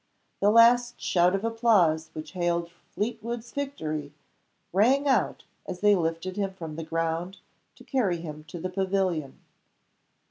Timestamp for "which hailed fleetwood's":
2.13-3.51